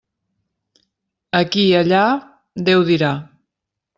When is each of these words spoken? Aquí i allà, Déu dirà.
Aquí 1.41 1.67
i 1.73 1.77
allà, 1.81 2.01
Déu 2.71 2.89
dirà. 2.91 3.13